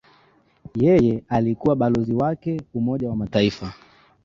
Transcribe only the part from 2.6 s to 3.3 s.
Umoja wa